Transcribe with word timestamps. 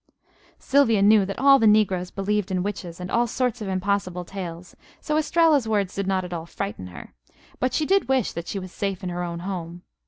Sylvia 0.57 1.03
knew 1.03 1.27
that 1.27 1.37
all 1.37 1.59
the 1.59 1.67
negroes 1.67 2.09
believed 2.09 2.49
in 2.49 2.63
witches 2.63 2.99
and 2.99 3.11
all 3.11 3.27
sorts 3.27 3.61
of 3.61 3.67
impossible 3.67 4.25
tales, 4.25 4.75
so 4.99 5.15
Estralla's 5.15 5.67
words 5.67 5.93
did 5.93 6.07
not 6.07 6.25
at 6.25 6.33
all 6.33 6.47
frighten 6.47 6.87
her, 6.87 7.13
but 7.59 7.71
she 7.71 7.85
did 7.85 8.09
wish 8.09 8.31
that 8.33 8.47
she 8.47 8.57
was 8.57 8.71
safe 8.71 9.03
in 9.03 9.09
her 9.09 9.21
own 9.21 9.41
home. 9.41 9.83